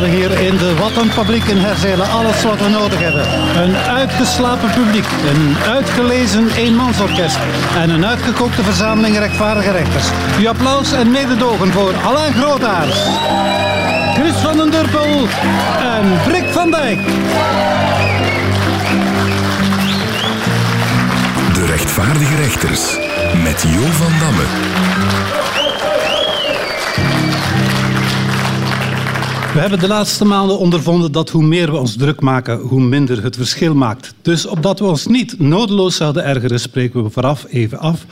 [0.00, 3.26] hebben hier in de Wattenfabriek in Herzelen alles wat we nodig hebben.
[3.62, 7.38] Een uitgeslapen publiek, een uitgelezen eenmansorkest
[7.76, 10.04] en een uitgekookte verzameling rechtvaardige rechters.
[10.38, 12.96] Uw applaus en mededogen voor Alain Grootaars,
[14.14, 15.26] Chris van den Durpel
[15.78, 17.00] en Brik van Dijk.
[21.54, 22.98] De rechtvaardige rechters
[23.42, 24.46] met Jo van Damme.
[29.52, 33.22] We hebben de laatste maanden ondervonden dat hoe meer we ons druk maken, hoe minder
[33.22, 34.14] het verschil maakt.
[34.22, 38.06] Dus opdat we ons niet nodeloos zouden ergeren, spreken we vooraf even af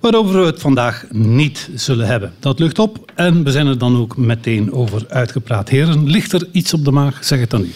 [0.00, 2.32] waarover we het vandaag niet zullen hebben.
[2.38, 5.68] Dat lucht op en we zijn er dan ook meteen over uitgepraat.
[5.68, 7.24] Heren, ligt er iets op de maag?
[7.24, 7.72] Zeg het dan u.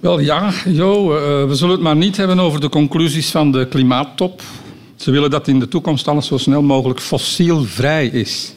[0.00, 3.66] Wel ja, Jo, eh, we zullen het maar niet hebben over de conclusies van de
[3.66, 4.42] klimaattop.
[4.96, 8.53] Ze willen dat in de toekomst alles zo snel mogelijk fossielvrij is.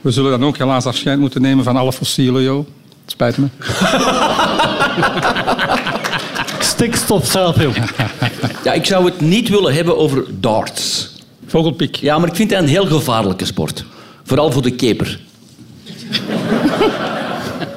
[0.00, 2.66] We zullen dan ook helaas afscheid moeten nemen van alle fossielen, Jo.
[3.02, 3.46] Het spijt me.
[6.72, 7.74] Stikstof zelf, joh.
[8.64, 11.12] Ja, ik zou het niet willen hebben over darts.
[11.46, 11.96] Vogelpik.
[11.96, 13.84] Ja, maar ik vind het een heel gevaarlijke sport.
[14.24, 15.20] Vooral voor de keper.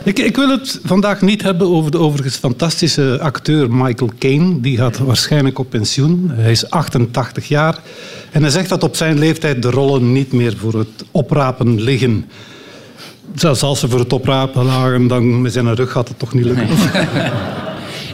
[0.03, 4.59] Ik, ik, wil het vandaag niet hebben over de overigens fantastische acteur Michael Caine.
[4.59, 6.31] Die gaat waarschijnlijk op pensioen.
[6.33, 7.79] Hij is 88 jaar.
[8.31, 12.25] En hij zegt dat op zijn leeftijd de rollen niet meer voor het oprapen liggen.
[13.35, 16.45] Zelfs als ze voor het oprapen lagen, dan met zijn rug gaat het toch niet
[16.45, 16.67] lukken.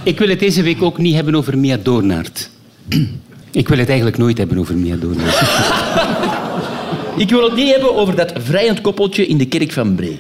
[0.04, 2.50] Ik wil het deze week ook niet hebben over Mia Doornaert.
[3.52, 5.42] Ik wil het eigenlijk nooit hebben over Mia Doornaert.
[7.24, 10.20] Ik wil het niet hebben over dat vrijend koppeltje in de kerk van Bree.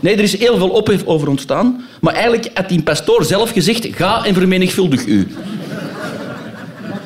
[0.00, 1.84] Nee, er is heel veel ophef over ontstaan.
[2.00, 3.88] Maar eigenlijk had die pastoor zelf gezegd...
[3.90, 5.28] Ga en vermenigvuldig u.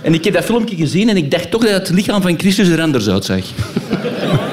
[0.02, 2.68] En ik heb dat filmpje gezien en ik dacht toch dat het lichaam van Christus
[2.68, 3.38] er anders uitzag.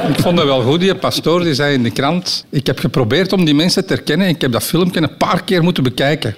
[0.07, 0.79] Ik vond dat wel goed.
[0.79, 2.45] Die pastoor die zei in de krant...
[2.49, 4.27] Ik heb geprobeerd om die mensen te herkennen.
[4.27, 6.35] Ik heb dat filmpje een paar keer moeten bekijken.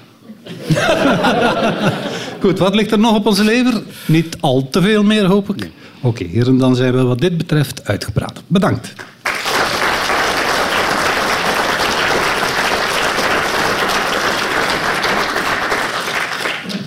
[2.42, 3.82] Goed, wat ligt er nog op onze lever?
[4.06, 5.70] Niet al te veel meer, hoop ik.
[6.02, 8.44] Oké, heren, dan zijn we wat dit betreft uitgepraat.
[8.48, 8.94] Bedankt.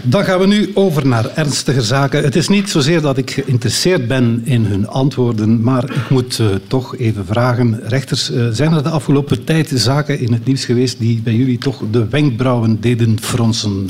[0.04, 2.22] Dan gaan we nu over naar ernstiger zaken.
[2.22, 6.46] Het is niet zozeer dat ik geïnteresseerd ben in hun antwoorden, maar ik moet uh,
[6.66, 7.80] toch even vragen.
[7.82, 11.58] Rechters, uh, zijn er de afgelopen tijd zaken in het nieuws geweest die bij jullie
[11.58, 13.86] toch de wenkbrauwen deden fronsen?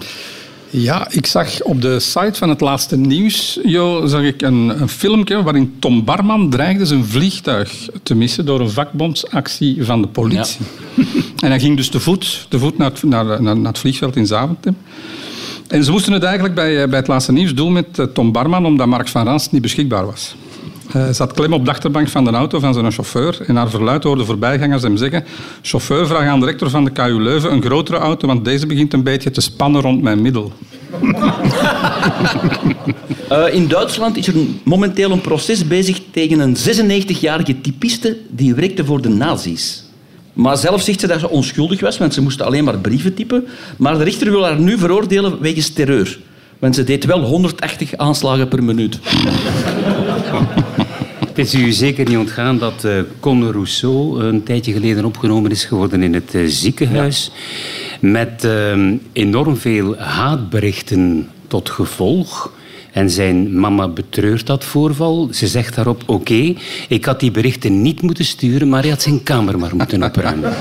[0.71, 4.89] Ja, ik zag op de site van het laatste nieuws jo, zag ik een, een
[4.89, 10.61] filmpje waarin Tom Barman dreigde zijn vliegtuig te missen door een vakbondsactie van de politie.
[10.95, 11.05] Ja.
[11.43, 14.17] En hij ging dus te voet, te voet naar, het, naar, naar, naar het vliegveld
[14.17, 14.77] in Zaventem.
[15.73, 18.87] En ze moesten het eigenlijk bij, bij het laatste nieuws doen met Tom Barman, omdat
[18.87, 20.35] Mark van Rans niet beschikbaar was.
[20.89, 24.05] Hij zat klem op de achterbank van de auto van zijn chauffeur en naar verluid
[24.05, 25.25] hoorde voorbijgangers hem zeggen
[25.63, 28.93] chauffeur, vraag aan de rector van de KU Leuven een grotere auto, want deze begint
[28.93, 30.53] een beetje te spannen rond mijn middel.
[33.53, 34.35] In Duitsland is er
[34.65, 39.82] momenteel een proces bezig tegen een 96-jarige typiste die werkte voor de nazi's.
[40.33, 43.47] Maar zelf zegt ze dat ze onschuldig was, want ze moesten alleen maar brieven typen.
[43.77, 46.19] Maar de rechter wil haar nu veroordelen wegens terreur.
[46.59, 48.99] Want ze deed wel 180 aanslagen per minuut.
[51.27, 55.65] Het is u zeker niet ontgaan dat uh, Conor Rousseau een tijdje geleden opgenomen is
[55.65, 57.31] geworden in het uh, ziekenhuis.
[58.01, 58.09] Ja.
[58.09, 62.53] Met uh, enorm veel haatberichten tot gevolg.
[62.93, 65.29] En zijn mama betreurt dat voorval.
[65.31, 66.57] Ze zegt daarop, oké, okay,
[66.89, 70.53] ik had die berichten niet moeten sturen, maar hij had zijn kamer maar moeten opruimen.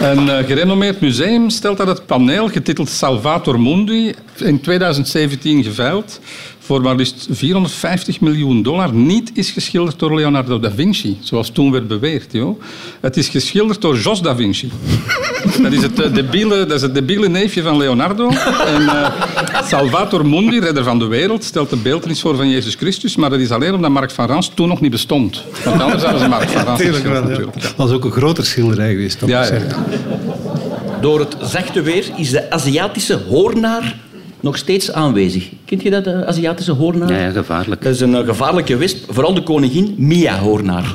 [0.00, 6.20] Een uh, gerenommeerd museum stelt dat het paneel, getiteld Salvator Mundi, in 2017 geveild
[6.64, 11.72] voor maar liefst 450 miljoen dollar niet is geschilderd door Leonardo da Vinci, zoals toen
[11.72, 12.32] werd beweerd.
[12.32, 12.62] Joh.
[13.00, 14.70] Het is geschilderd door Jos da Vinci.
[15.62, 18.28] dat, is het, debiele, dat is het debiele neefje van Leonardo.
[18.66, 19.10] En uh,
[19.64, 23.38] Salvator Mundi, redder van de wereld, stelt de beeldenis voor van Jezus Christus, maar dat
[23.38, 25.42] is alleen omdat Mark van Rans toen nog niet bestond.
[25.64, 27.38] Want anders hadden ze Mark van Rans ja, wel, ja.
[27.38, 29.18] Dat was ook een groter schilderij geweest.
[29.26, 29.60] Ja, ja.
[31.00, 33.96] Door het zachte weer is de Aziatische hoornaar
[34.42, 35.48] nog steeds aanwezig.
[35.64, 37.12] Kent je dat, de Aziatische hoornaar?
[37.12, 37.82] Ja, ja gevaarlijk.
[37.82, 39.12] Dat is een uh, gevaarlijke wesp.
[39.12, 40.94] Vooral de koningin Mia hoornaar.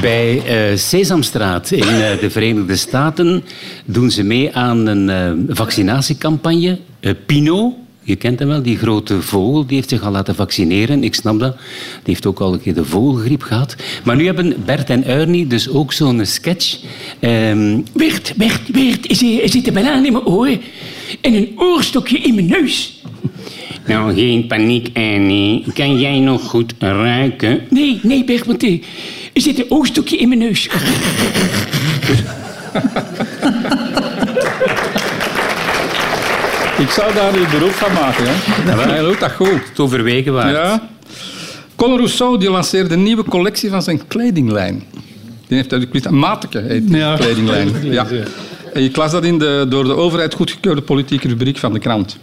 [0.00, 3.44] Bij uh, Sesamstraat in uh, de Verenigde Staten
[3.84, 6.78] doen ze mee aan een uh, vaccinatiecampagne.
[7.26, 7.74] Pino,
[8.10, 11.04] je kent hem wel, die grote vogel, die heeft zich al laten vaccineren.
[11.04, 11.56] Ik snap dat.
[11.56, 11.64] Die
[12.02, 13.76] heeft ook al een keer de vogelgriep gehad.
[14.04, 16.78] Maar nu hebben Bert en Ernie dus ook zo'n sketch.
[17.20, 17.84] Um...
[17.92, 20.48] Bert, Bert, Bert, er zit een banaan in mijn oor
[21.20, 23.02] en een oorstokje in mijn neus.
[23.86, 25.64] Nou, geen paniek, Annie.
[25.74, 27.60] Kan jij nog goed ruiken?
[27.68, 28.82] Nee, nee, Bert, want eh,
[29.32, 30.68] er zit een oogstokje in mijn neus.
[36.80, 38.24] Ik zou daar een beroep van maken.
[38.26, 38.80] Hè.
[38.92, 39.68] Hij doet dat goed.
[39.68, 40.50] Het overwegen waard.
[40.56, 40.88] Ja.
[41.76, 44.82] Conor Rousseau die lanceerde een nieuwe collectie van zijn kledinglijn.
[45.46, 47.16] Die heeft uit de een Mateke heet die Ja.
[47.16, 47.70] kledinglijn.
[47.92, 48.06] Ja.
[48.72, 52.18] En je las dat in de door de overheid goedgekeurde politieke rubriek van de krant.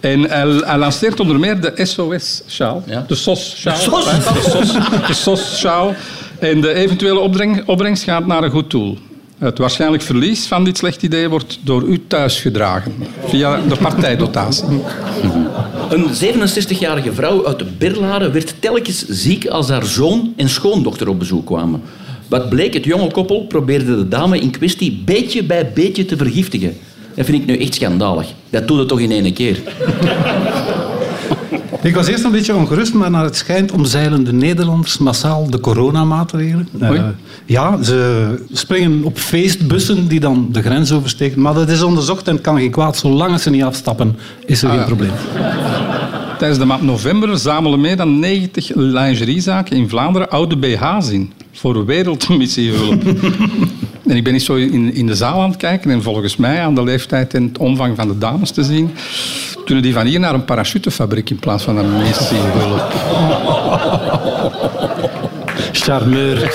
[0.00, 2.82] En hij, hij lanceert onder meer de SOS-sjaal.
[2.86, 3.04] Ja.
[3.08, 3.74] De SOS-sjaal.
[3.74, 4.04] De SOS?
[4.10, 4.32] hè.
[4.32, 5.94] De SOS- De SOS-sjaal.
[6.38, 8.98] En de eventuele opbreng- opbrengst gaat naar een goed doel.
[9.42, 12.92] Het waarschijnlijk verlies van dit slecht idee wordt door u thuis gedragen.
[13.26, 14.64] Via de partijdotatie.
[15.90, 21.18] Een 67-jarige vrouw uit de Berlaren werd telkens ziek als haar zoon en schoondochter op
[21.18, 21.82] bezoek kwamen.
[22.28, 26.76] Wat bleek, het jonge koppel probeerde de dame in kwestie beetje bij beetje te vergiftigen.
[27.14, 28.26] Dat vind ik nu echt schandalig.
[28.50, 29.58] Dat doet het toch in één keer.
[31.80, 35.60] Ik was eerst een beetje ongerust, maar naar het schijnt omzeilen de Nederlanders massaal de
[35.60, 36.68] coronamaatregelen.
[36.80, 37.04] Eh,
[37.46, 41.40] ja, ze springen op feestbussen die dan de grens oversteken.
[41.40, 42.96] Maar dat is onderzocht en kan geen kwaad.
[42.96, 44.16] Zolang ze niet afstappen,
[44.46, 44.84] is er geen ja.
[44.84, 45.10] probleem.
[46.38, 51.32] Tijdens de maand november zamelen meer dan 90 lingeriezaken in Vlaanderen oude BH's in.
[51.52, 53.02] Voor wereldmissiehulp.
[54.06, 55.90] en ik ben niet zo in, in de zaal aan het kijken.
[55.90, 58.90] En volgens mij, aan de leeftijd en het omvang van de dames te zien,
[59.64, 62.92] kunnen die van hier naar een parachutefabriek in plaats van een missiehulp.
[65.72, 66.50] Charmeur.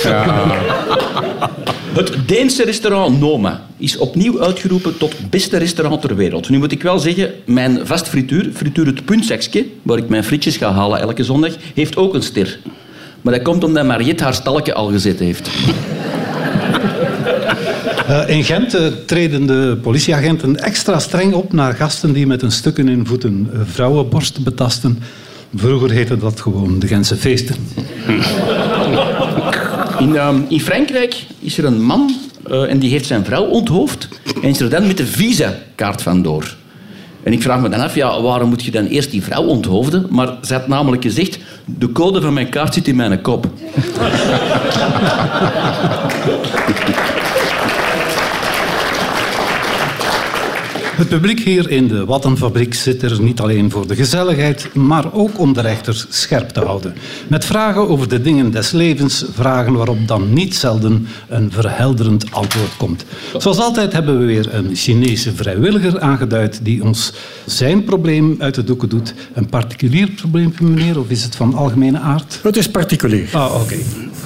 [1.93, 6.49] Het Deense restaurant Noma is opnieuw uitgeroepen tot beste restaurant ter wereld.
[6.49, 10.57] Nu moet ik wel zeggen, mijn vast frituur, frituur het puntzakje, waar ik mijn frietjes
[10.57, 12.59] ga halen elke zondag, heeft ook een ster.
[13.21, 15.49] Maar dat komt omdat Mariette haar stalken al gezet heeft.
[18.07, 22.51] Eh, in Gent eh, treden de politieagenten extra streng op naar gasten die met hun
[22.51, 24.99] stukken in voeten eh, vrouwenborsten betasten.
[25.55, 27.55] Vroeger heette dat gewoon de Gentse feesten.
[29.99, 32.15] In, ehm, in Frankrijk is er een man
[32.49, 34.07] eh, en die heeft zijn vrouw onthoofd
[34.41, 36.55] en is er dan met de visa-kaart vandoor.
[37.23, 40.05] En ik vraag me dan af, ja, waarom moet je dan eerst die vrouw onthoofden?
[40.09, 43.47] Maar ze had namelijk gezegd, de code van mijn kaart zit in mijn kop.
[50.97, 55.39] Het publiek hier in de Wattenfabriek zit er niet alleen voor de gezelligheid, maar ook
[55.39, 56.95] om de rechters scherp te houden.
[57.27, 62.77] Met vragen over de dingen des levens, vragen waarop dan niet zelden een verhelderend antwoord
[62.77, 63.05] komt.
[63.37, 67.13] Zoals altijd hebben we weer een Chinese vrijwilliger aangeduid die ons
[67.45, 69.13] zijn probleem uit de doeken doet.
[69.33, 72.39] Een particulier probleem, meneer, of is het van algemene aard?
[72.43, 73.29] Het is particulier.
[73.31, 73.77] Ah, oké.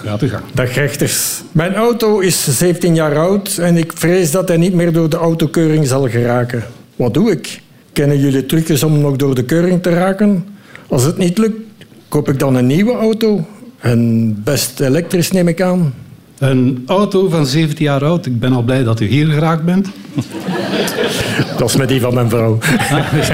[0.05, 0.43] Gaat gang.
[0.53, 1.41] Dag rechters.
[1.51, 5.17] Mijn auto is 17 jaar oud en ik vrees dat hij niet meer door de
[5.17, 6.63] autokeuring zal geraken.
[6.95, 7.61] Wat doe ik?
[7.93, 10.45] Kennen jullie trucjes om nog door de keuring te raken?
[10.87, 11.61] Als het niet lukt,
[12.07, 13.45] koop ik dan een nieuwe auto.
[13.79, 15.93] En best elektrisch neem ik aan.
[16.37, 18.25] Een auto van 17 jaar oud.
[18.25, 19.87] Ik ben al blij dat u hier geraakt bent.
[21.61, 22.57] Dat is met die van mijn vrouw.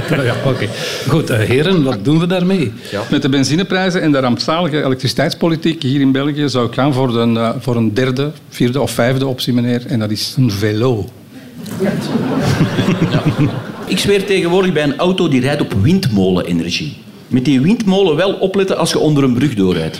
[0.09, 0.67] ja, oké.
[1.07, 2.73] Goed, eh, heren, wat doen we daarmee?
[3.09, 7.37] Met de benzineprijzen en de rampzalige elektriciteitspolitiek hier in België zou ik gaan voor een,
[7.37, 9.85] eh, voor een derde, vierde of vijfde optie, meneer.
[9.87, 11.09] En dat is een velo.
[13.85, 16.97] Ik zweer tegenwoordig bij een auto die rijdt op windmolenenergie.
[17.27, 19.99] Met die windmolen wel opletten als je onder een brug doorrijdt.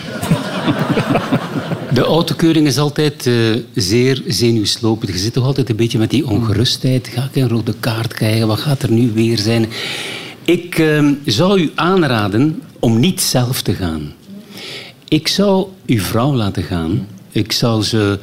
[1.92, 3.34] De autokeuring is altijd eh,
[3.74, 5.12] zeer zenuwslopend.
[5.12, 7.08] Je zit toch altijd een beetje met die ongerustheid.
[7.08, 8.46] Ga ik een rode kaart krijgen?
[8.46, 9.66] Wat gaat er nu weer zijn?
[10.44, 14.12] Ik eh, zou u aanraden om niet zelf te gaan.
[15.08, 17.06] Ik zou uw vrouw laten gaan.
[17.30, 18.18] Ik zou ze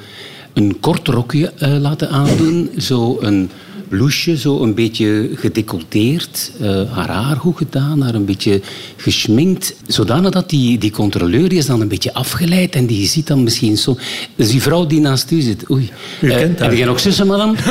[0.53, 2.69] een kort rokje eh, laten aandoen.
[2.77, 3.49] Zo een
[3.87, 6.51] blouseje, zo een beetje gedecolleteerd.
[6.61, 8.61] eh, haar haar goed gedaan, haar een beetje
[8.97, 9.73] geschminkt.
[9.87, 13.43] Zodanig dat die, die controleur die is dan een beetje afgeleid en die ziet dan
[13.43, 13.97] misschien zo...
[14.35, 15.89] Dus die vrouw die naast u zit, oei.
[16.21, 16.67] U Eh, kent haar.
[16.69, 17.55] Heb jij nog zussen, madame?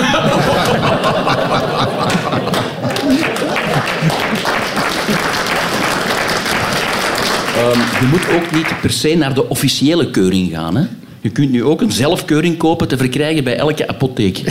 [7.56, 10.76] Ehm, je moet ook niet per se naar de officiële keuring gaan.
[10.76, 10.84] Hè?
[11.24, 14.38] Je kunt nu ook een zelfkeuring kopen te verkrijgen bij elke apotheek.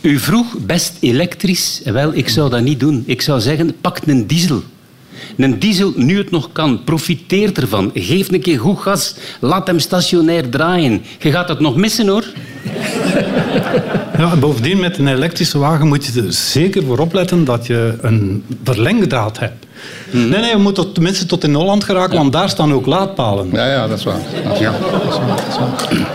[0.00, 1.80] U vroeg best elektrisch.
[1.84, 3.02] Wel, ik zou dat niet doen.
[3.06, 4.62] Ik zou zeggen, pak een diesel.
[5.36, 7.90] Een diesel, nu het nog kan, profiteer ervan.
[7.94, 9.14] Geef een keer goed gas.
[9.40, 11.02] Laat hem stationair draaien.
[11.18, 12.24] Je gaat het nog missen, hoor.
[14.18, 17.94] Ja, en bovendien, met een elektrische wagen moet je er zeker voor opletten dat je
[18.00, 19.66] een verlengdraad hebt.
[20.14, 23.48] Nee, nee, je moet tot, tenminste tot in Holland geraken, want daar staan ook laadpalen.
[23.52, 24.20] Ja, ja, dat is waar.
[24.44, 24.80] Dat is waar.
[24.80, 26.08] Dat is waar, dat is waar.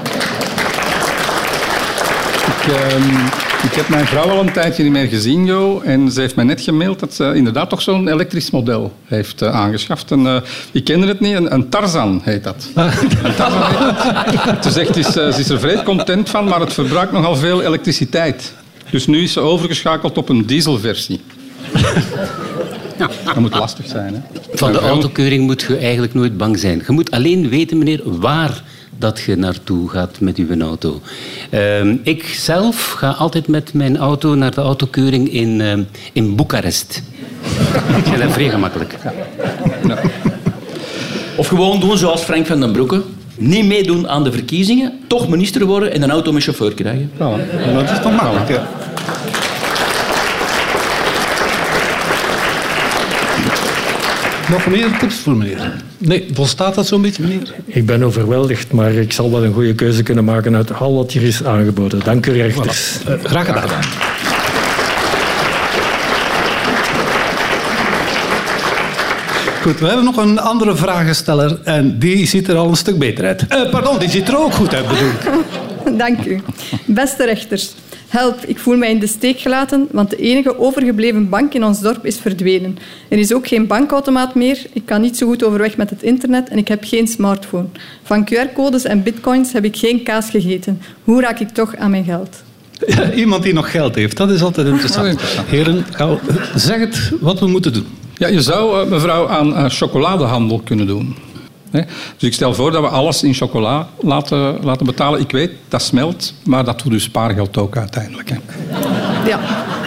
[2.47, 5.81] Ik, Ik heb mijn vrouw al een tijdje niet meer gezien, Jo.
[5.85, 9.55] En ze heeft mij net gemaild dat ze inderdaad toch zo'n elektrisch model heeft uh,
[9.55, 10.11] aangeschaft.
[10.11, 10.35] En, uh,
[10.71, 12.69] ik kende het niet, een, een, Tarzan heet dat.
[12.75, 14.63] Een Tarzan heet dat.
[14.63, 17.61] Ze zegt, is, uh, ze is er vrij content van, maar het verbruikt nogal veel
[17.61, 18.53] elektriciteit.
[18.89, 21.21] Dus nu is ze overgeschakeld op een dieselversie.
[23.25, 24.13] Dat moet lastig zijn.
[24.13, 24.39] Hè?
[24.53, 26.83] Van de autokeuring moet je eigenlijk nooit bang zijn.
[26.87, 28.63] Je moet alleen weten, meneer, waar
[28.97, 31.01] dat je naartoe gaat met uw auto.
[31.51, 35.73] Uh, ik zelf ga altijd met mijn auto naar de autokeuring in, uh,
[36.13, 37.03] in Boekarest.
[37.97, 38.95] Ik vind dat vrij gemakkelijk.
[39.87, 39.99] Ja.
[41.35, 43.01] Of gewoon doen zoals Frank van den Broeke.
[43.37, 47.11] Niet meedoen aan de verkiezingen, toch minister worden en een auto met chauffeur krijgen.
[47.17, 47.29] Ja,
[47.73, 48.67] dat is toch makkelijk, ja.
[54.49, 55.71] Nog meer tips voor meneer?
[55.97, 57.53] Nee, volstaat dat zo'n beetje, meneer?
[57.65, 61.11] Ik ben overweldigd, maar ik zal wel een goede keuze kunnen maken uit al wat
[61.11, 61.99] hier is aangeboden.
[62.03, 62.99] Dank u, rechters.
[62.99, 63.07] Voilà.
[63.09, 63.69] Uh, graag gedaan.
[69.61, 73.25] Goed, we hebben nog een andere vragensteller en die ziet er al een stuk beter
[73.25, 73.45] uit.
[73.49, 75.29] Uh, pardon, die ziet er ook goed uit, bedoel ik.
[76.03, 76.41] Dank u.
[76.85, 77.73] Beste rechters.
[78.09, 81.79] Help, ik voel mij in de steek gelaten, want de enige overgebleven bank in ons
[81.79, 82.77] dorp is verdwenen.
[83.07, 86.49] Er is ook geen bankautomaat meer, ik kan niet zo goed overweg met het internet
[86.49, 87.65] en ik heb geen smartphone.
[88.03, 90.81] Van QR-codes en bitcoins heb ik geen kaas gegeten.
[91.03, 92.43] Hoe raak ik toch aan mijn geld?
[92.87, 95.21] Ja, iemand die nog geld heeft, dat is altijd interessant.
[95.47, 95.85] Heren,
[96.55, 97.87] zeg het wat we moeten doen.
[98.17, 101.15] Ja, je zou, mevrouw, aan uh, chocoladehandel kunnen doen.
[101.71, 101.85] Nee?
[102.17, 105.19] Dus ik stel voor dat we alles in chocola laten, laten betalen.
[105.19, 108.29] Ik weet, dat smelt, maar dat doet dus spaargeld ook uiteindelijk.
[108.29, 108.37] Hè.
[109.27, 109.39] Ja,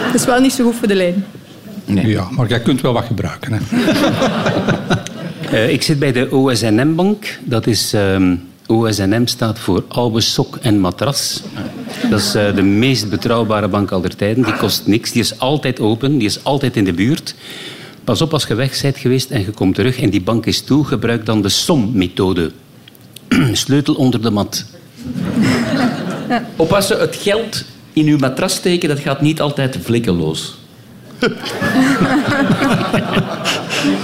[0.05, 1.25] dat is wel niet zo goed voor de lijn.
[1.85, 2.07] Nee.
[2.07, 3.53] Ja, maar jij kunt wel wat gebruiken.
[3.53, 3.59] Hè.
[5.51, 7.39] uh, ik zit bij de OSNM-bank.
[7.43, 7.93] Dat is...
[7.93, 8.51] Um...
[8.67, 11.41] OSNM staat voor Oude Sok en Matras.
[12.09, 14.43] Dat is uh, de meest betrouwbare bank aller tijden.
[14.43, 15.11] Die kost niks.
[15.11, 16.17] Die is altijd open.
[16.17, 17.35] Die is altijd in de buurt.
[18.03, 20.61] Pas op als je weg bent geweest en je komt terug en die bank is
[20.61, 22.51] toe, gebruik dan de SOM-methode.
[23.51, 24.65] Sleutel onder de mat.
[26.55, 30.55] Oppassen, het geld in uw matras steken, dat gaat niet altijd vlekkeloos.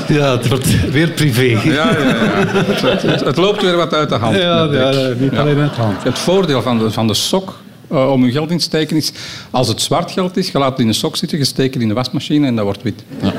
[0.07, 1.41] Ja, het wordt weer privé.
[1.41, 2.15] Ja, ja, ja.
[2.45, 4.35] Het, het, het, loopt weer wat uit de hand.
[4.35, 6.03] Ja, ja niet alleen uit de hand.
[6.03, 7.59] Het voordeel van de, van de sok
[7.91, 9.11] uh, om je geld in te steken is...
[9.49, 11.83] Als het zwart geld is, je laat het in de sok zitten, je steekt het
[11.83, 13.03] in de wasmachine en dat wordt wit.
[13.21, 13.33] Ja.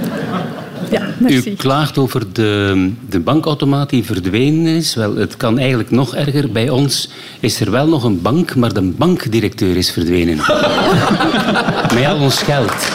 [1.29, 4.95] U klaagt over de, de bankautomaat die verdwenen is.
[4.95, 6.53] Wel, het kan eigenlijk nog erger.
[6.53, 7.11] Bij ons
[7.41, 10.37] is er wel nog een bank, maar de bankdirecteur is verdwenen.
[11.95, 12.89] Met al ons geld.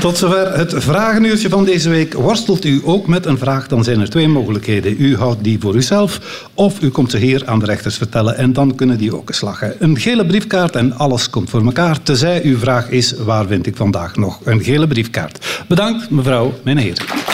[0.00, 2.12] Tot zover het vragenuurtje van deze week.
[2.12, 4.94] Worstelt u ook met een vraag, dan zijn er twee mogelijkheden.
[4.98, 8.52] U houdt die voor uzelf of u komt ze hier aan de rechters vertellen en
[8.52, 9.74] dan kunnen die ook slagen.
[9.78, 12.02] Een gele briefkaart en alles komt voor elkaar.
[12.02, 15.64] Tenzij uw vraag is, waar vind ik vandaag nog een gele briefkaart?
[15.68, 17.29] Bedankt, mevrouw, meneer.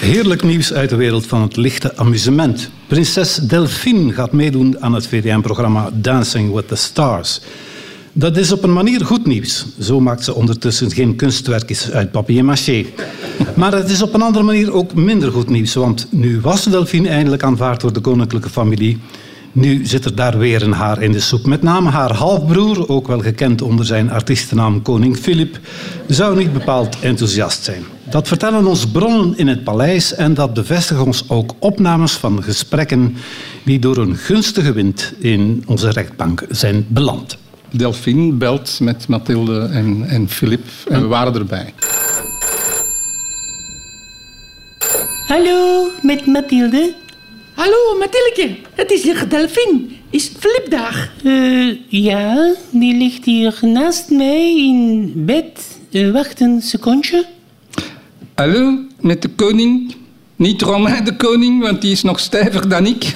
[0.00, 2.70] Heerlijk nieuws uit de wereld van het lichte amusement.
[2.86, 7.40] Prinses Delphine gaat meedoen aan het VTM-programma Dancing with the Stars.
[8.12, 9.66] Dat is op een manier goed nieuws.
[9.80, 12.84] Zo maakt ze ondertussen geen kunstwerkjes uit papier-maché.
[13.56, 15.74] Maar het is op een andere manier ook minder goed nieuws.
[15.74, 18.98] Want nu was Delphine eindelijk aanvaard door de koninklijke familie.
[19.52, 21.46] Nu zit er daar weer een haar in de soep.
[21.46, 25.58] Met name haar halfbroer, ook wel gekend onder zijn artiestennaam Koning Filip,
[26.06, 27.82] zou niet bepaald enthousiast zijn.
[28.10, 33.16] Dat vertellen ons bronnen in het paleis en dat bevestigen ons ook opnames van gesprekken
[33.64, 37.38] die door een gunstige wind in onze rechtbank zijn beland.
[37.70, 41.74] Delphine belt met Mathilde en, en Philip en we waren erbij.
[45.26, 46.99] Hallo, met Mathilde.
[47.60, 48.56] Hallo, Mathilde.
[48.74, 49.80] Het is hier Delphine.
[50.10, 51.12] Is Philip daar?
[51.22, 55.78] Uh, ja, die ligt hier naast mij in bed.
[55.90, 57.26] Uh, wacht een secondje.
[58.34, 59.94] Hallo, met de koning.
[60.36, 63.04] Niet Romain de koning, want die is nog stijver dan ik.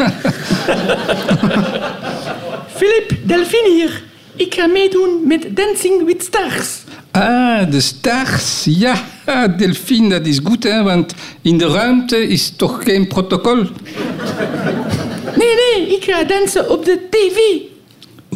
[2.77, 4.03] Philip, Delphine hier.
[4.37, 6.84] Ik ga meedoen met Dancing with Stars.
[7.15, 8.65] Ah, de stars.
[8.65, 8.97] Ja,
[9.57, 13.57] Delphine, dat is goed, hè, want in de ruimte is toch geen protocol.
[15.37, 17.39] Nee, nee, ik ga dansen op de tv.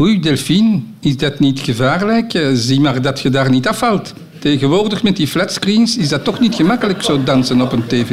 [0.01, 2.41] Oei, Delphine, is dat niet gevaarlijk?
[2.55, 4.13] Zie maar dat je daar niet afvalt.
[4.39, 8.11] Tegenwoordig met die flatscreens is dat toch niet gemakkelijk zo dansen op een tv.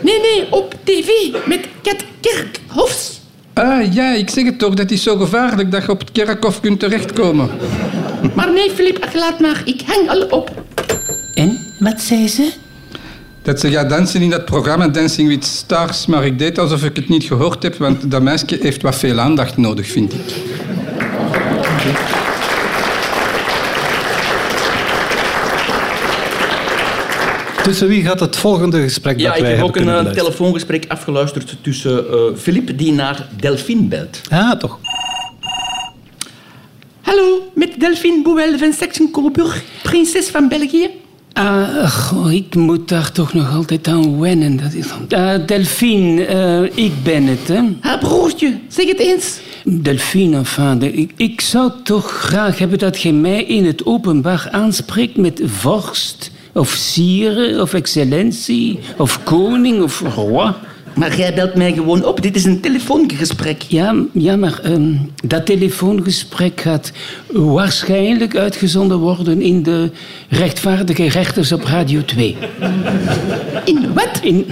[0.00, 1.08] Nee, nee, op tv
[1.46, 3.17] met Kat Kerkhofs.
[3.58, 6.60] Ah ja, ik zeg het toch, dat is zo gevaarlijk dat je op het kerkhof
[6.60, 7.50] kunt terechtkomen.
[8.34, 9.62] Maar nee, Filip, laat maar.
[9.64, 10.50] Ik hang al op.
[11.34, 12.52] En, wat zei ze?
[13.42, 16.96] Dat ze gaat dansen in dat programma Dancing with Stars, maar ik deed alsof ik
[16.96, 20.20] het niet gehoord heb, want dat meisje heeft wat veel aandacht nodig, vind ik.
[27.68, 30.12] Tussen wie gaat het volgende gesprek Ja, dat ik wij heb hebben ook een eh,
[30.12, 34.20] telefoongesprek afgeluisterd tussen eh Filip, die naar Delphine belt.
[34.30, 34.78] Ah, toch.
[37.00, 40.88] Hallo, met Delphine Bouwel van Saxen-Coburg, prinses van België.
[41.32, 44.56] Ah, goh, ik moet daar toch nog altijd aan wennen.
[44.56, 44.86] Dat is...
[45.08, 47.60] Ah, Delphine, eh, ik ben het, hè.
[47.80, 49.38] Haar broertje, zeg het eens.
[49.64, 54.48] Delphine, enfin, de- ik, ik zou toch graag hebben dat je mij in het openbaar
[54.50, 60.52] aanspreekt met vorst, of sire, of excellentie, of koning, of roi.
[60.94, 62.22] Maar jij belt mij gewoon op.
[62.22, 63.62] Dit is een telefoongesprek.
[63.62, 66.92] Ja, ja maar ehm, dat telefoongesprek gaat
[67.32, 69.90] waarschijnlijk uitgezonden worden in de
[70.28, 72.36] rechtvaardige rechters op Radio 2.
[73.64, 74.20] In wat?
[74.22, 74.46] In,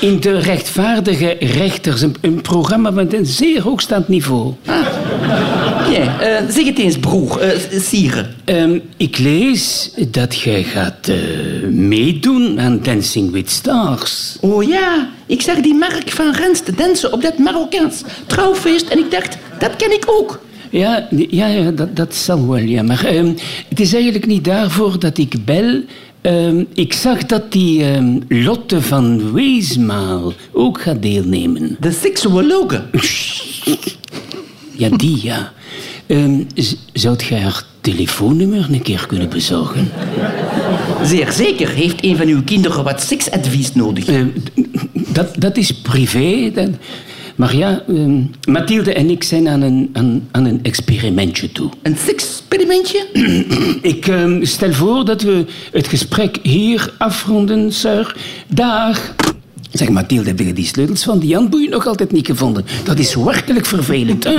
[0.00, 4.54] in de rechtvaardige rechters, een, een programma met een zeer hoogstaand niveau.
[5.90, 8.26] Ja, eh, zeg het eens, broer, eh sire.
[8.44, 11.16] Ehm, ik lees dat jij gaat eh,
[11.68, 14.36] meedoen aan Dancing with Stars.
[14.40, 19.10] Oh ja, ik zag die Mark van Rens dansen op dat Marokkaans trouwfeest en ik
[19.10, 20.40] dacht, dat ken ik ook.
[20.70, 22.82] Ja, ja, ja dat, dat zal wel, ja.
[22.82, 23.32] Maar ehm,
[23.68, 25.80] het is eigenlijk niet daarvoor dat ik bel.
[26.22, 31.76] Ehm, ik zag dat die ehm, Lotte van Weesmaal ook gaat deelnemen.
[31.80, 32.82] De seksuologe.
[34.76, 35.52] Ja, die, ja.
[36.54, 39.88] Z- zou jij haar telefoonnummer een keer kunnen bezorgen?
[41.04, 41.68] Zeer zeker.
[41.68, 44.04] Heeft een van uw kinderen wat seksadvies nodig?
[44.94, 46.50] Dat, dat is privé.
[46.54, 46.68] dat-
[47.40, 51.70] maar ja, ehm, Mathilde en ik zijn aan een, aan, aan een experimentje toe.
[51.82, 53.06] Een seksexperimentje?
[53.94, 58.16] Ik ehm, stel voor dat we het gesprek hier afronden, sir.
[58.48, 59.14] Dag.
[59.70, 62.64] Zeg, Mathilde, heb je die sleutels van die handboei nog altijd niet gevonden?
[62.84, 64.24] Dat is werkelijk vervelend,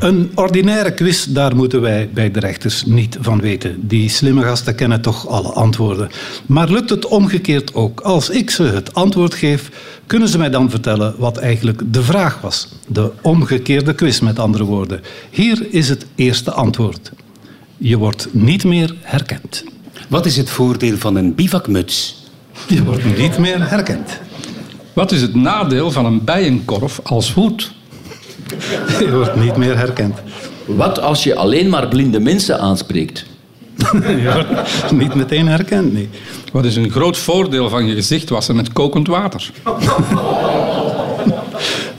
[0.00, 3.88] Een ordinaire quiz, daar moeten wij bij de rechters niet van weten.
[3.88, 6.10] Die slimme gasten kennen toch alle antwoorden.
[6.46, 8.00] Maar lukt het omgekeerd ook?
[8.00, 9.70] Als ik ze het antwoord geef,
[10.06, 12.68] kunnen ze mij dan vertellen wat eigenlijk de vraag was?
[12.88, 15.00] De omgekeerde quiz, met andere woorden.
[15.30, 17.12] Hier is het eerste antwoord.
[17.76, 19.64] Je wordt niet meer herkend.
[20.08, 22.26] Wat is het voordeel van een bivakmuts?
[22.68, 24.20] Je wordt niet meer herkend.
[24.92, 27.78] Wat is het nadeel van een bijenkorf als hoed?
[28.98, 30.14] Je wordt niet meer herkend.
[30.66, 33.24] Wat als je alleen maar blinde mensen aanspreekt?
[34.22, 36.08] Je wordt niet meteen herkend, nee.
[36.52, 39.50] Wat is een groot voordeel van je gezicht wassen met kokend water?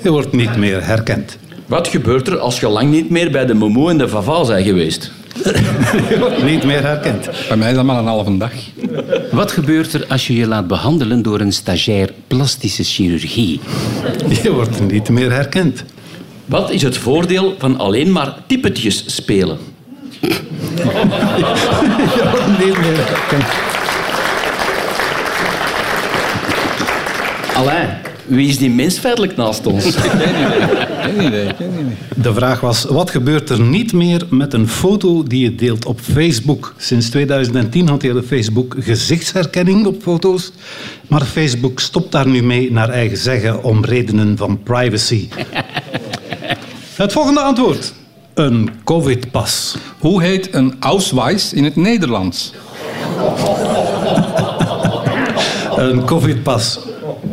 [0.03, 1.37] Je wordt niet meer herkend.
[1.65, 4.63] Wat gebeurt er als je lang niet meer bij de Momo en de Vava zijn
[4.63, 5.11] geweest?
[6.09, 7.29] Je wordt niet meer herkend.
[7.47, 8.51] Bij mij is dat maar een halve dag.
[9.31, 13.59] Wat gebeurt er als je je laat behandelen door een stagiair plastische chirurgie?
[14.43, 15.83] Je wordt niet meer herkend.
[16.51, 19.57] Wat is het voordeel van alleen maar typetjes spelen?
[22.59, 23.43] Meer herkend.
[27.55, 29.95] Alain, wie is die mens feitelijk naast ons?
[29.95, 31.95] Geen idee, geen idee.
[32.15, 35.99] De vraag was, wat gebeurt er niet meer met een foto die je deelt op
[35.99, 36.73] Facebook?
[36.77, 40.51] Sinds 2010 hanteerde Facebook gezichtsherkenning op foto's.
[41.07, 45.27] Maar Facebook stopt daar nu mee naar eigen zeggen om redenen van privacy.
[47.01, 47.93] Het volgende antwoord.
[48.33, 49.77] Een covid-pas.
[49.99, 52.53] Hoe heet een Ausweis in het Nederlands?
[55.75, 56.79] Een covid-pas.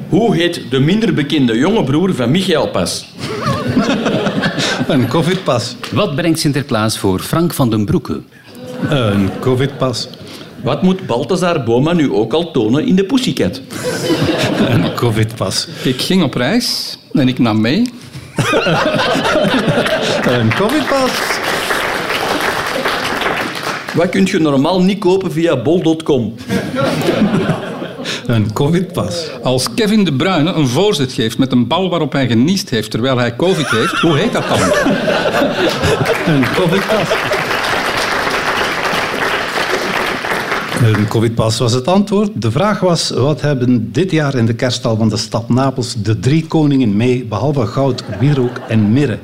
[0.08, 3.06] Hoe heet de minder bekende jonge broer van Michael Pas?
[4.86, 5.76] Een covid-pas.
[5.92, 8.20] Wat brengt Sinterklaas voor Frank van den Broeke?
[8.88, 10.08] Een covid-pas.
[10.62, 13.60] Wat moet Balthazar Boma nu ook al tonen in de Pussycat?
[14.68, 15.68] Een covid-pas.
[15.82, 17.82] Ik ging op reis en ik nam mee.
[20.38, 21.10] Een covid-pas.
[23.94, 26.34] Wat kun je normaal niet kopen via bol.com?
[28.26, 29.30] Een covid-pas.
[29.42, 33.18] Als Kevin De Bruyne een voorzet geeft met een bal waarop hij geniest heeft terwijl
[33.18, 34.58] hij covid heeft, hoe heet dat dan?
[36.34, 37.08] Een covid-pas.
[40.96, 42.30] Een covid-pas was het antwoord.
[42.42, 46.18] De vraag was, wat hebben dit jaar in de kerststal van de stad Napels de
[46.18, 49.18] drie koningen mee, behalve goud, wierook en mirre?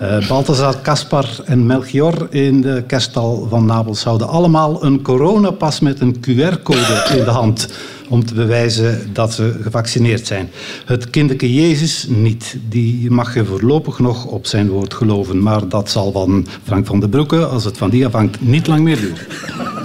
[0.00, 6.00] Eh Balthazar, Caspar en Melchior in de kerststal van Napels houden allemaal een coronapas met
[6.00, 7.68] een QR-code in de hand
[8.08, 10.50] om te bewijzen dat ze gevaccineerd zijn.
[10.84, 12.56] Het kinderke Jezus niet.
[12.68, 15.42] Die mag je voorlopig nog op zijn woord geloven.
[15.42, 18.80] Maar dat zal van Frank van den Broeke, als het van die afhangt, niet lang
[18.80, 19.81] meer duren.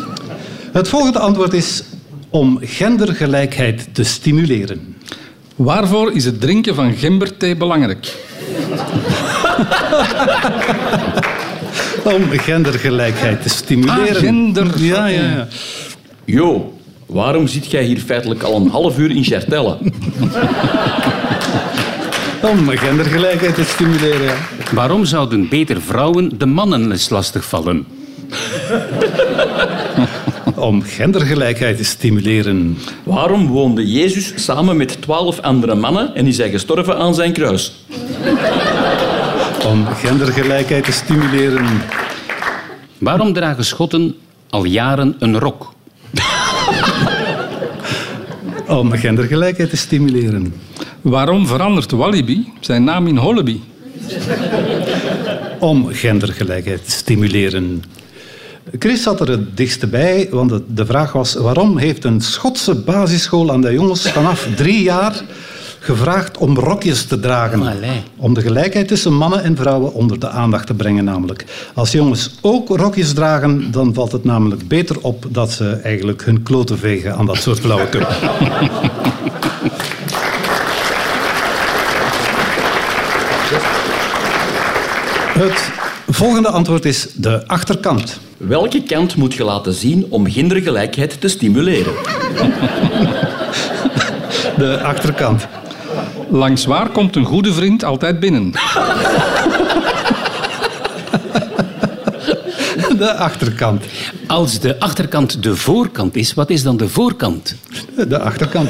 [0.77, 1.83] Het volgende antwoord is
[2.29, 4.95] om gendergelijkheid te stimuleren.
[5.55, 8.15] Waarvoor is het drinken van gemberthee belangrijk?
[12.03, 14.15] Om gendergelijkheid te stimuleren.
[14.15, 15.47] Ah, gender- Ja, ja, ja.
[16.25, 19.77] Jo, waarom zit jij hier feitelijk al een half uur in Chartelle?
[22.41, 24.35] Om gendergelijkheid te stimuleren, ja.
[24.71, 27.85] Waarom zouden beter vrouwen de mannen eens lastigvallen?
[30.57, 32.77] Om gendergelijkheid te stimuleren.
[33.03, 37.85] Waarom woonde Jezus samen met twaalf andere mannen en is hij gestorven aan zijn kruis?
[39.65, 41.65] Om gendergelijkheid te stimuleren.
[42.97, 44.15] Waarom dragen Schotten
[44.49, 45.73] al jaren een rok?
[48.67, 50.53] Om gendergelijkheid te stimuleren.
[51.01, 53.59] Waarom verandert Walibi zijn naam in Hollaby?
[55.59, 57.83] Om gendergelijkheid te stimuleren.
[58.79, 62.75] Chris zat er het dichtste bij, want de- de vraag was waarom heeft een Schotse
[62.75, 65.21] basisschool aan de jongens vanaf drie jaar
[65.79, 67.61] gevraagd om rokjes te dragen.
[67.61, 68.03] Allee.
[68.15, 71.45] Om de gelijkheid tussen mannen en vrouwen onder de aandacht te brengen namelijk.
[71.73, 76.43] Als jongens ook rokjes dragen, dan valt het namelijk beter op dat ze eigenlijk hun
[76.43, 78.01] kloten vegen aan dat soort flauwekul.
[85.39, 85.71] Het
[86.17, 88.19] volgende antwoord is de achterkant.
[88.37, 91.93] Welke kant moet je laten zien om gendergelijkheid te stimuleren?
[94.57, 95.47] De achterkant.
[96.29, 98.51] Langs waar komt een goede vriend altijd binnen?
[102.97, 103.83] De achterkant.
[104.27, 107.55] Als de achterkant de voorkant is, wat is dan de voorkant?
[108.07, 108.69] De achterkant.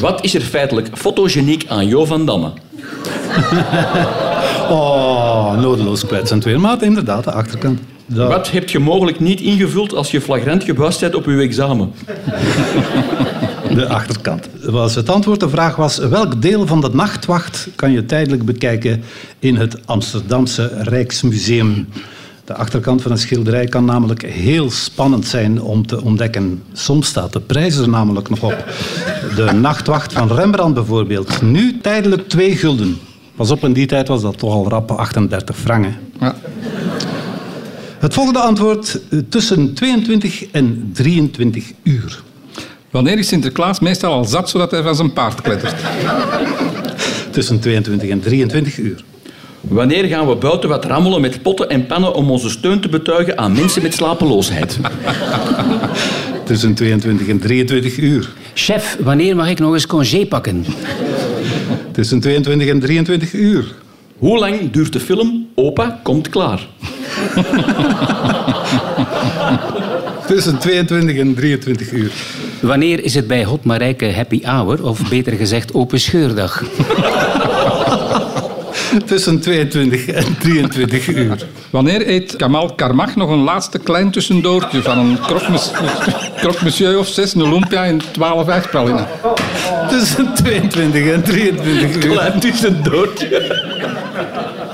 [0.00, 2.52] Wat is er feitelijk fotogeniek aan Jo van Damme?
[4.70, 6.60] Oh, nodeloos kwetsend weer.
[6.60, 7.80] Maar inderdaad, de achterkant.
[8.06, 11.92] Wat heb je mogelijk niet ingevuld als je flagrant gebuist bent op je examen?
[13.74, 14.48] De achterkant.
[14.62, 15.40] Was het antwoord.
[15.40, 19.02] De vraag was: welk deel van de nachtwacht kan je tijdelijk bekijken
[19.38, 21.88] in het Amsterdamse Rijksmuseum?
[22.44, 26.62] De achterkant van een schilderij kan namelijk heel spannend zijn om te ontdekken.
[26.72, 28.64] Soms staat de prijs er namelijk nog op.
[29.36, 31.42] De nachtwacht van Rembrandt bijvoorbeeld.
[31.42, 32.98] Nu tijdelijk 2 gulden.
[33.36, 35.96] Pas op, in die tijd was dat toch al rap 38 frangen.
[36.20, 36.36] Ja.
[37.98, 42.22] Het volgende antwoord: eh, tussen 22 en 23 uur.
[42.90, 45.74] Wanneer is Sinterklaas meestal al zat zodat hij van zijn paard klettert?
[47.30, 49.04] Tussen 22 en 23 uur.
[49.60, 53.38] Wanneer gaan we buiten wat rammelen met potten en pannen om onze steun te betuigen
[53.38, 54.78] aan mensen met slapeloosheid?
[56.44, 58.32] Tussen 22 en 23 uur.
[58.54, 60.64] Chef, wanneer mag ik nog eens congé pakken?
[61.94, 63.74] Tussen 22 en 23 uur.
[64.18, 66.66] Hoe lang duurt de film Opa komt klaar?
[70.26, 72.12] Tussen 22 en 23 uur.
[72.60, 76.62] Wanneer is het bij Hot Marijke happy hour, of beter gezegd open scheurdag?
[79.02, 81.46] Tussen 22 en 23 uur.
[81.70, 85.18] Wanneer eet Kamal Karmach nog een laatste klein tussendoortje van een
[86.38, 89.06] croque monsieur of zes, een lumpia en twaalf ijspralinen?
[89.88, 92.10] Tussen 22 en 23 uur.
[92.10, 93.62] Klein tussendoortje.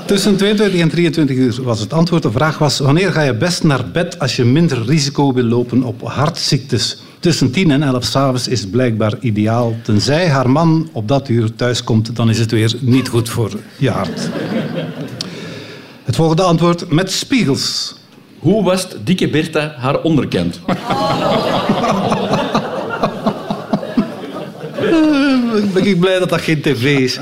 [0.05, 2.23] Tussen 22 en 23 uur was het antwoord.
[2.23, 5.83] De vraag was: wanneer ga je best naar bed als je minder risico wil lopen
[5.83, 6.97] op hartziektes?
[7.21, 9.75] Tussen 10 en 11 s'avonds is blijkbaar ideaal.
[9.83, 13.89] Tenzij haar man op dat uur thuiskomt, dan is het weer niet goed voor je
[13.89, 14.29] hart.
[16.03, 17.95] Het volgende antwoord met spiegels.
[18.39, 20.59] Hoe was dikke Bertha haar onderkant?
[25.55, 27.17] Ik ben ik blij dat dat geen tv is.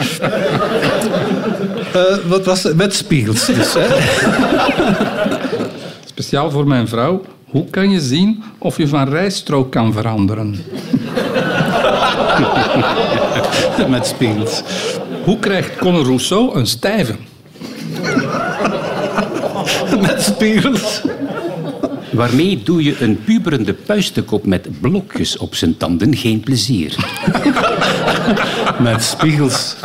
[1.93, 2.75] Eh, wat was het?
[2.75, 3.87] Met spiegels dus, hè?
[6.05, 7.21] Speciaal voor mijn vrouw.
[7.49, 10.49] Hoe kan je zien of je van rijstrook kan veranderen?
[13.89, 14.63] Met spiegels.
[15.23, 17.15] Hoe krijgt Conor Rousseau een stijve?
[20.01, 21.01] Met spiegels.
[22.11, 26.95] Waarmee doe je een puberende puistenkop met blokjes op zijn tanden geen plezier?
[28.83, 29.75] Met spiegels.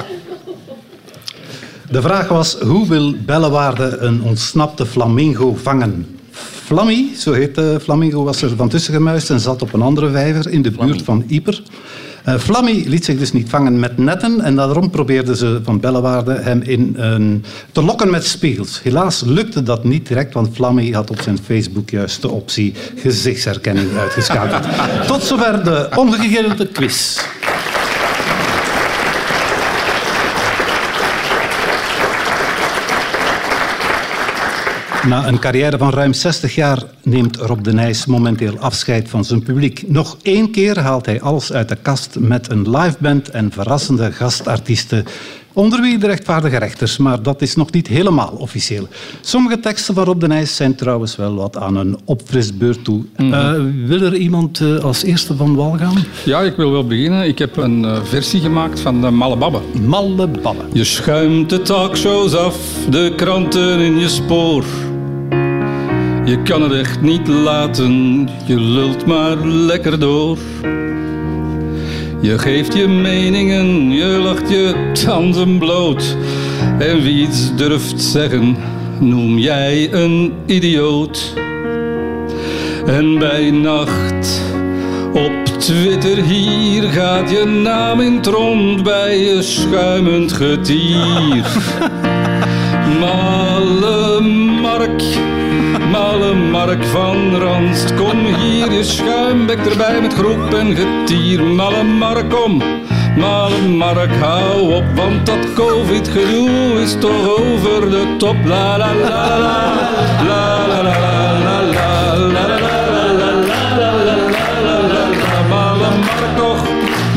[1.91, 6.14] De vraag was, hoe wil Bellewaarde een ontsnapte flamingo vangen?
[6.65, 10.11] Flammy, zo heet de flamingo, was er van tussen gemuist en zat op een andere
[10.11, 11.63] vijver in de buurt van Yper.
[12.25, 16.33] Eh Flammy liet zich dus niet vangen met netten en daarom probeerden ze van Bellewaarde
[16.33, 16.97] hem in
[17.73, 18.81] te lokken met spiegels.
[18.83, 23.97] Helaas lukte dat niet direct, want Flammy had op zijn Facebook juist de optie gezichtsherkenning
[23.97, 24.67] uitgeschakeld.
[25.09, 27.19] Tot zover de ongegelde quiz.
[35.09, 39.43] Na een carrière van ruim 60 jaar neemt Rob de Nijs momenteel afscheid van zijn
[39.43, 39.85] publiek.
[39.87, 45.05] Nog één keer haalt hij alles uit de kast met een liveband en verrassende gastartiesten.
[45.53, 48.89] Onder wie de rechtvaardige rechters, maar dat is nog niet helemaal officieel.
[49.21, 53.05] Sommige teksten van Rob de Nijs zijn trouwens wel wat aan een opfrisbeurt toe.
[53.17, 53.53] Eh,
[53.87, 56.05] wil er iemand eh, als eerste van wal gaan?
[56.25, 57.27] Ja, ik wil wel beginnen.
[57.27, 59.61] Ik heb een eh, versie gemaakt van de Malle Babbe.
[59.87, 60.63] Malle babbe.
[60.73, 62.57] Je schuimt de talkshows af,
[62.91, 64.65] de kranten in je spoor.
[66.25, 70.39] Je kan het echt niet laten, je lult maar lekker door.
[72.21, 76.17] Je geeft je meningen, je lacht je tanden bloot.
[76.79, 78.57] En wie iets durft zeggen,
[78.99, 81.35] noem jij een idioot.
[82.87, 84.43] En bij nacht
[85.13, 91.45] op Twitter hier gaat je naam in het rond bij je schuimend getier.
[93.01, 94.21] Malle
[94.61, 95.03] Mark,
[95.95, 101.43] Malle Mark van Ranst, kom hier, je schuimbek erbij met groep en getier.
[101.43, 102.63] Malle Mark, kom,
[103.17, 108.37] Malle Mark, hou op, want dat covid-gedoe is toch over de top.
[108.45, 109.57] La la la la,
[110.27, 110.97] la la la
[111.45, 113.93] la la la la la la la
[114.67, 116.65] la la Malle Mark toch,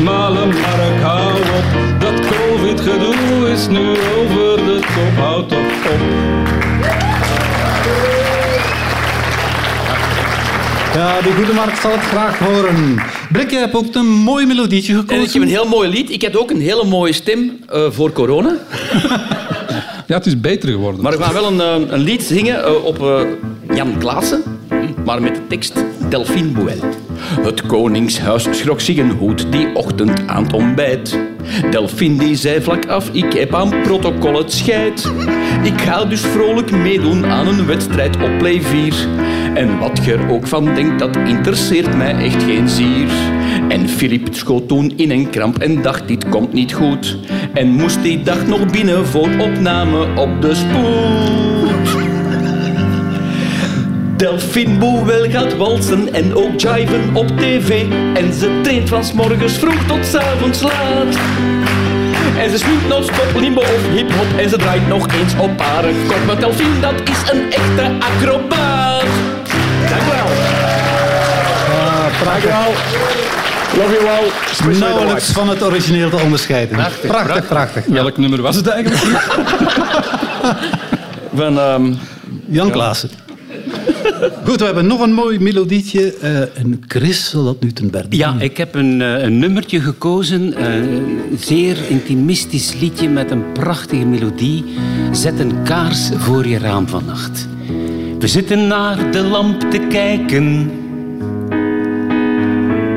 [0.04, 6.37] Malle Mark, hou op, dat covid-gedoe is nu over de top, houd toch op.
[10.94, 13.00] Ja, die goede Mark zal het graag horen.
[13.32, 15.42] Brik, jij hebt ook een mooi melodietje En ik heb gekozen.
[15.42, 16.10] een heel mooi lied.
[16.10, 18.56] Ik heb ook een hele mooie stem eh, voor corona.
[20.06, 21.02] Ja, het is beter geworden.
[21.02, 23.20] Maar we gaan wel een, eh, een lied zingen eh, op eh,
[23.76, 24.42] Jan Klaassen,
[25.04, 25.72] maar met de tekst
[26.08, 26.78] Delphine Bouel.
[27.40, 31.18] Het koningshuis schrok zich een hoed die ochtend aan het ontbijt.
[31.70, 35.12] Delphine die zei vlak af, ik heb aan protocol het scheid.
[35.62, 38.94] Ik ga dus vrolijk meedoen aan een wedstrijd op Play 4.
[39.54, 43.08] En wat je er ook van denkt, dat interesseert mij echt geen zier.
[43.68, 47.18] En Filip schoot toen in een kramp en dacht, dit komt niet goed.
[47.54, 51.67] En moest die dag nog binnen voor opname op de spoed.
[54.18, 57.84] Delphine Boewel gaat walsen en ook jiven op tv.
[58.14, 61.16] En ze traint van 's morgens vroeg tot 's avonds laat.
[62.38, 66.24] En ze sminkt non-stop limbo of hip-hop en ze draait nog eens op haar kop.
[66.26, 69.04] Maar Delphine, dat is een echte acrobaat.
[69.88, 70.28] Dank u wel.
[72.24, 72.72] Dank u wel.
[73.76, 74.78] Love you all.
[74.78, 76.76] Nauwelijks van het origineel te onderscheiden.
[77.00, 77.86] Prachtig, prachtig.
[77.86, 79.02] Welk nummer was het eigenlijk?
[81.34, 81.92] Van, ehm,
[82.46, 83.27] Jan Klaassen.
[84.44, 86.14] Goed, we hebben nog een mooi melodietje.
[86.20, 89.80] eh, en Chris zal dat nu ten berde Ja, ik heb een, eh, een nummertje
[89.80, 90.54] gekozen.
[90.54, 94.64] eh, Een zeer intimistisch liedje met een prachtige melodie.
[95.12, 97.48] Zet een kaars voor je raam vannacht.
[98.18, 100.70] We zitten naar de lamp te kijken.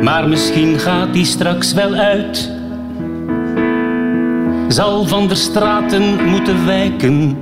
[0.03, 2.51] Maar misschien gaat die straks wel uit.
[4.67, 7.37] Zal van der straten moeten wijken.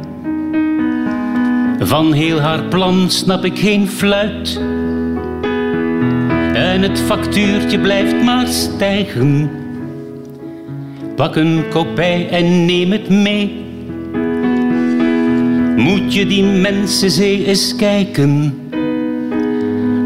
[1.80, 4.62] Van heel haar plan snap ik geen fluit.
[6.54, 9.50] En het factuurtje blijft maar stijgen.
[11.16, 13.66] Pak een kopij en neem het mee.
[15.76, 18.60] Moet je die mensenzee eens kijken.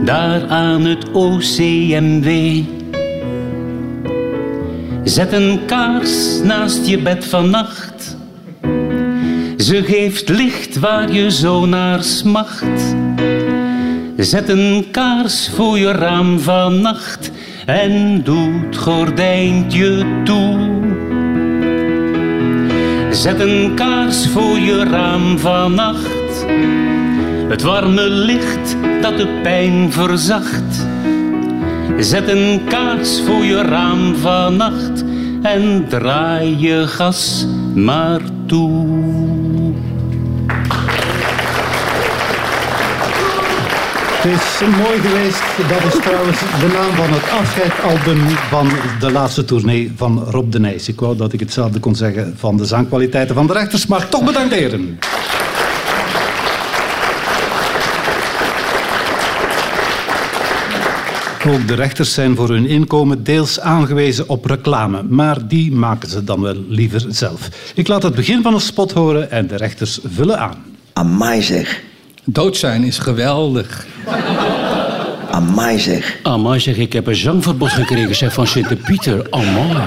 [0.04, 2.62] Daar aan het OCMW.
[5.04, 8.13] Zet een kaars naast je bed vannacht.
[9.64, 12.96] Ze geeft licht waar je zo naar smacht.
[14.18, 17.32] Zet een kaars voor je raam vannacht
[17.66, 20.82] en doe het gordijntje toe.
[23.12, 26.46] Zet een kaars voor je raam vannacht.
[27.48, 30.88] Het warme licht dat de pijn verzacht.
[32.00, 35.04] Zet een kaars voor je raam vannacht
[35.42, 39.23] en draai je gas maar toe.
[44.24, 45.44] Het is mooi geweest.
[45.70, 50.60] Dat is trouwens de naam van het afscheidalbum van de laatste tournee van Rob de
[50.60, 50.88] Nijs.
[50.88, 54.24] Ik wou dat ik hetzelfde kon zeggen van de zangkwaliteiten van de rechters, maar toch
[54.24, 55.00] bedankt heren.
[61.48, 66.24] Ook de rechters zijn voor hun inkomen deels aangewezen op reclame, maar die maken ze
[66.24, 67.50] dan wel liever zelf.
[67.76, 70.64] Ik laat het begin van een spot horen en de rechters vullen aan.
[70.94, 71.92] Amai zeg.
[72.26, 73.86] Dood zijn is geweldig.
[75.32, 76.16] Amai zeg.
[76.24, 79.28] Amai zeg, ik heb een zangverbod gekregen zeg, van Sint-Pieter.
[79.30, 79.84] Amai.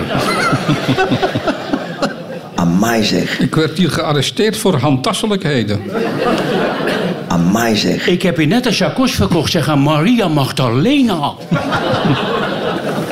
[2.55, 3.39] Amai zeg.
[3.39, 5.81] Ik werd hier gearresteerd voor handtasselijkheden.
[7.29, 8.07] Amai zeg.
[8.07, 11.33] Ik heb hier net een chacos verkocht zeg, aan Maria Magdalena.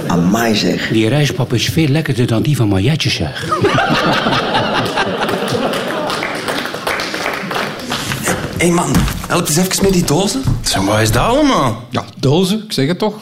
[0.06, 0.88] Amai zeg.
[0.88, 3.48] Die rijstpap is veel lekkerder dan die van Marietje zeg.
[8.58, 8.92] Hé man,
[9.26, 10.42] help eens even met die dozen.
[10.60, 11.82] Zeg, wat is dat allemaal?
[11.90, 13.14] Ja, dozen, ik zeg het toch.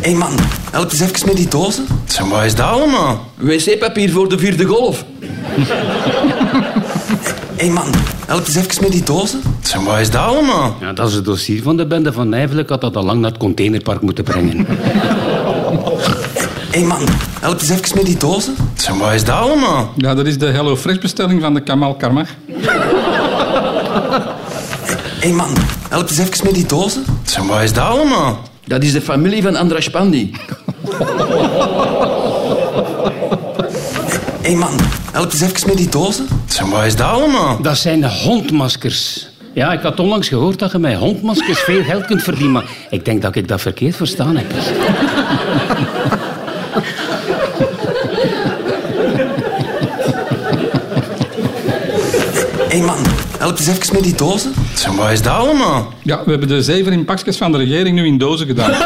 [0.00, 0.32] Hé man,
[0.70, 1.86] help eens even met die dozen.
[2.04, 3.28] Zeg, wat is dat allemaal?
[3.34, 5.04] Wc-papier voor de vierde golf.
[7.56, 7.88] Hé man,
[8.26, 9.42] help eens even met die dozen.
[9.62, 10.76] Zeg, wat is dat allemaal?
[10.80, 12.58] Ja, dat is het dossier van de bende van Nijvel.
[12.58, 14.66] Ik had dat al lang naar het containerpark moeten brengen.
[16.70, 17.08] Hé man,
[17.40, 18.54] help eens even met die dozen.
[18.74, 19.92] Zeg, wat is dat allemaal?
[19.96, 22.28] Ja, dat is de Hello Fresh bestelling van de Kamal Karmach.
[25.24, 25.56] Hé man,
[25.88, 27.04] help eens even met die dozen.
[27.22, 28.38] Zeg, wat is dat allemaal?
[28.66, 30.32] Dat is de familie van Andras Pandi.
[34.42, 34.78] Hé man,
[35.12, 36.26] help eens even met die dozen.
[36.46, 37.62] Zeg, wat is dat allemaal?
[37.62, 39.28] Dat zijn de hondmaskers.
[39.54, 42.52] Ja, ik had onlangs gehoord dat je met hondmaskers veel geld kunt verdienen.
[42.52, 44.52] Maar ik denk dat ik dat verkeerd verstaan heb.
[52.68, 52.98] Hé man,
[53.44, 54.54] help eens even met die dozen.
[54.74, 55.92] Zeg, wat is dat allemaal?
[56.02, 58.70] Ja, we hebben de zeven impactjes van de regering nu in dozen gedaan.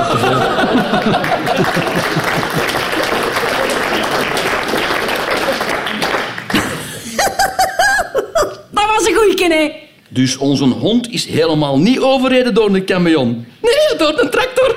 [8.70, 9.72] Dat was een goeie hè.
[10.08, 13.46] Dus onze hond is helemaal niet overreden door een camion.
[13.62, 14.76] Nee, door een tractor.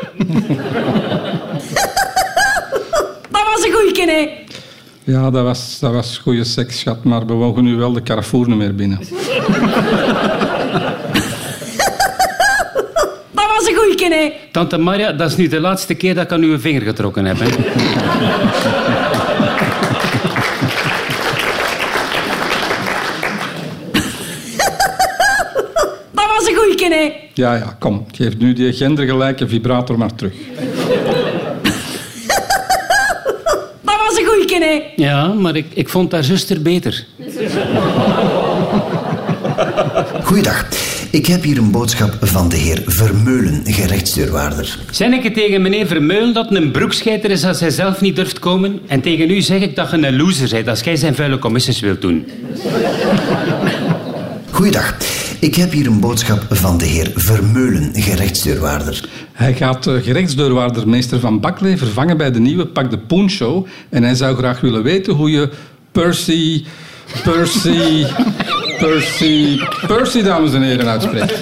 [3.31, 4.29] Dat was een goeie hè.
[5.11, 8.47] Ja, dat was, dat was goede seks, schat, maar we mogen nu wel de Carrefour
[8.47, 8.99] niet meer binnen.
[13.31, 14.31] Dat was een goeie hè.
[14.51, 17.39] Tante Maria, dat is nu de laatste keer dat ik aan uw vinger getrokken heb.
[17.39, 17.45] Hè?
[26.11, 27.13] Dat was een goeie hè.
[27.33, 28.05] Ja, ja, kom.
[28.11, 30.33] Geef nu die gendergelijke vibrator maar terug.
[33.81, 34.17] Dat was
[34.95, 37.05] Ja, maar ik, ik vond haar zuster beter.
[40.23, 40.65] Goeiedag.
[41.11, 44.77] Ik heb hier een boodschap van de heer Vermeulen, gerechtsdeurwaarder.
[44.91, 48.39] Zijn ik het tegen meneer Vermeulen dat een broekscheiter is als hij zelf niet durft
[48.39, 48.79] komen?
[48.87, 51.79] En tegen u zeg ik dat je een loser bent als jij zijn vuile commissies
[51.79, 52.25] wilt doen.
[54.51, 54.97] Goeiedag.
[55.41, 59.09] Ik heb hier een boodschap van de heer Vermeulen, gerechtsdeurwaarder.
[59.31, 63.67] Hij gaat uh, gerechtsdeurwaarder meester Van Baklee vervangen bij de nieuwe Pak de Poen Show.
[63.89, 65.49] En hij zou graag willen weten hoe je
[65.91, 66.65] Percy...
[67.23, 68.05] Percy...
[68.79, 69.59] Percy...
[69.87, 71.33] Percy, dames en heren, uitspreekt.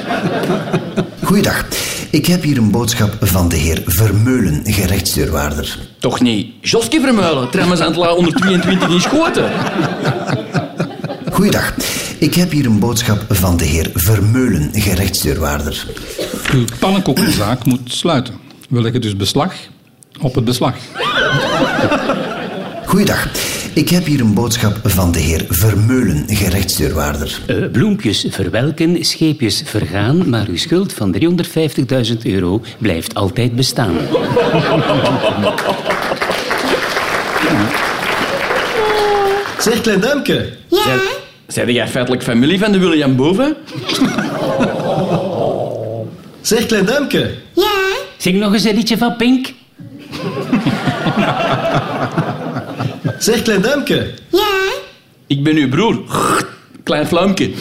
[1.24, 1.66] Goeiedag.
[2.12, 5.78] Ik heb hier een boodschap van de heer Vermeulen, gerechtsdeurwaarder.
[6.00, 6.54] Toch niet.
[6.62, 9.52] Joske Vermeulen, Tremmers aan het La 122 in Schoten.
[11.32, 11.74] Goeiedag.
[12.20, 15.86] Ik heb hier een boodschap van de heer Vermeulen, gerechtsdeurwaarder.
[16.54, 18.34] Uw pannenkoekenzaak moet sluiten.
[18.70, 19.54] We leggen dus beslag
[20.22, 20.76] op het beslag.
[22.86, 23.28] Goeiedag.
[23.74, 27.40] Ik heb hier een boodschap van de heer Vermeulen, gerechtsdeurwaarder.
[27.48, 33.96] Eh, bloempjes verwelken, scheepjes vergaan, maar uw schuld van 350.000 euro blijft altijd bestaan.
[39.60, 40.54] Zeg, klein duimpje.
[40.70, 41.00] Zijn,
[41.54, 43.56] zijn jij feitelijk familie van de William Boven?
[46.42, 47.34] Zeg, klein duimpje.
[48.18, 49.54] Zing nog eens een liedje van Pink.
[53.18, 54.14] Zeg, klein duimpje.
[55.28, 56.02] Ik ben uw broer.
[56.84, 57.52] Klein flaumke.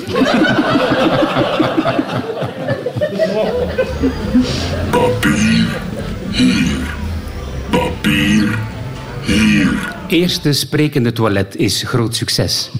[4.90, 5.66] Papier
[6.30, 6.76] hier.
[7.70, 8.58] Papier
[9.22, 9.96] hier.
[10.08, 12.70] Eerste sprekende toilet is groot succes.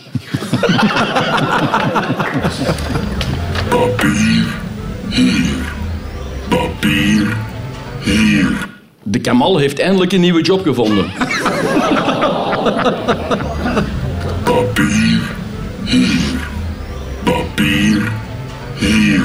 [3.68, 4.44] Papier
[5.08, 5.44] hier.
[6.48, 7.36] Papier
[8.00, 8.46] hier.
[9.02, 11.10] De Kamal heeft eindelijk een nieuwe job gevonden.
[14.44, 15.20] Papier
[15.84, 16.40] hier.
[17.24, 18.12] Papier
[18.76, 19.22] hier.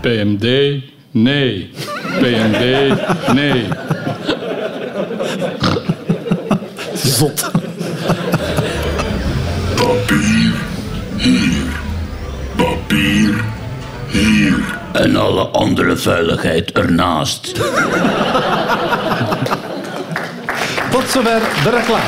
[0.00, 1.70] PMD, nee.
[2.20, 2.94] PMD,
[3.32, 3.68] nee.
[6.94, 7.55] Zot.
[15.06, 17.52] En alle andere veiligheid ernaast.
[20.90, 22.02] Tot zover de reclame.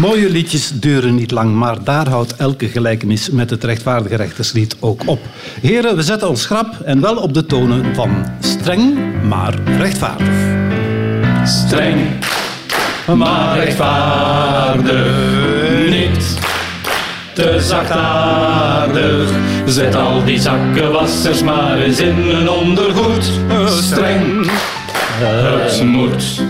[0.00, 5.02] Mooie liedjes duren niet lang, maar daar houdt elke gelijkenis met het rechtvaardige rechterslied ook
[5.06, 5.20] op.
[5.60, 10.34] Heren, we zetten ons schrap en wel op de tonen van streng, maar rechtvaardig.
[11.44, 12.00] Streng,
[13.16, 15.08] maar rechtvaardig
[15.88, 16.39] niet.
[17.40, 19.30] Te zachtaardig.
[19.66, 23.30] Zet al die zakkenwassers maar eens in een ondergoed.
[23.66, 24.50] Streng,
[25.22, 26.42] het moet.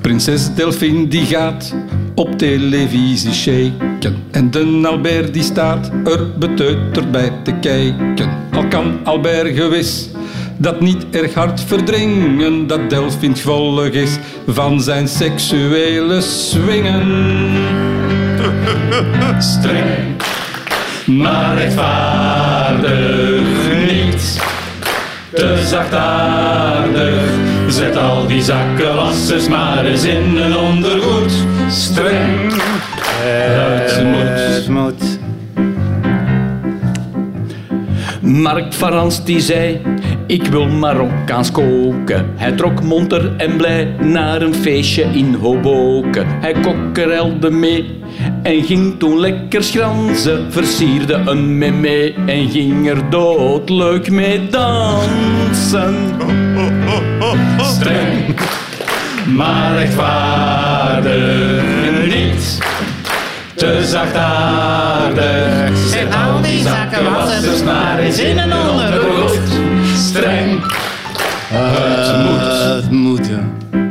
[0.00, 1.74] Prinses Delphine die gaat
[2.14, 4.16] op televisie shaken.
[4.30, 8.30] En de Albert die staat er beteuterd bij te kijken.
[8.52, 10.08] Al kan Albert gewis
[10.56, 12.66] dat niet erg hard verdringen.
[12.66, 17.06] Dat Delphine volg is van zijn seksuele swingen.
[19.38, 20.22] Streng,
[21.06, 23.40] maar rechtvaardig
[23.86, 24.40] niet.
[25.30, 27.22] Te zachtaardig.
[27.68, 31.32] Zet al die zakkenwassers maar eens in een ondergoed.
[31.68, 32.52] Streng,
[33.22, 35.15] het moet.
[38.26, 39.80] Mark Varans die zei,
[40.26, 42.26] ik wil Marokkaans koken.
[42.36, 46.26] Hij trok monter en blij naar een feestje in Hoboken.
[46.40, 48.00] Hij kokkerelde mee
[48.42, 50.52] en ging toen lekker schranzen.
[50.52, 55.94] Versierde een meme en ging er doodleuk mee dansen.
[57.56, 58.36] Streng,
[59.36, 61.75] maar rechtvaardig niet.
[63.56, 65.76] Te zachtaardig.
[65.88, 69.38] Zet al die zakkenwassers maar eens in een ondergoed.
[69.94, 70.62] Streng,
[71.52, 72.74] het moet.
[72.74, 73.85] Het moet, ja.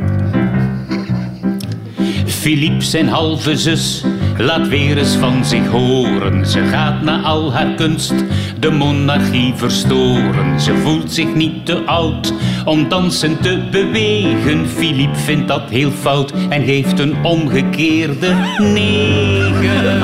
[2.46, 4.04] Philippe zijn halve zus
[4.38, 6.46] laat weer eens van zich horen.
[6.46, 8.14] Ze gaat na al haar kunst
[8.58, 10.60] de monarchie verstoren.
[10.60, 12.32] Ze voelt zich niet te oud
[12.64, 14.68] om dansen te bewegen.
[14.68, 20.02] Philippe vindt dat heel fout en geeft een omgekeerde negen.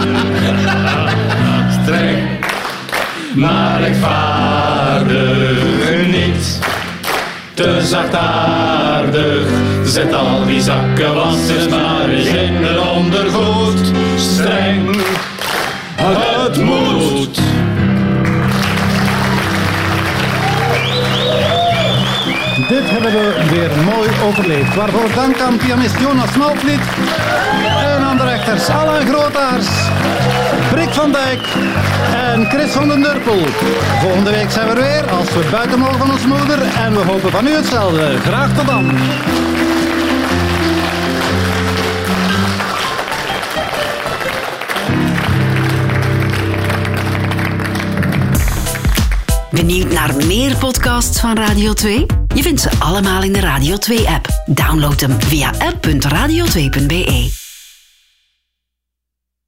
[1.82, 2.47] Streng,
[3.34, 5.64] maar rechtvaardig
[6.07, 6.59] niet.
[7.55, 9.71] Te zachtaardig.
[9.85, 13.93] Zet al die zakkenwassers maar eens in een ondergoed.
[14.16, 14.97] Streng,
[15.97, 17.41] het moet.
[22.68, 24.74] Dit hebben we weer mooi overleefd.
[24.74, 26.80] Waarvoor dank aan pianist Jonas Malvliet
[27.97, 29.66] en aan de rechters Alain Grootaars,
[30.70, 31.43] Brik van Dijk
[32.33, 33.47] en Chris van den Durpel.
[34.01, 37.01] Volgende week zijn we er weer als we buiten mogen van ons moeder en we
[37.01, 38.18] hopen van u hetzelfde.
[38.18, 38.91] Graag tot dan.
[49.53, 52.07] Benieuwd naar meer podcasts van Radio 2?
[52.34, 54.26] Je vindt ze allemaal in de Radio 2-app.
[54.46, 57.41] Download hem via app.radio2.be.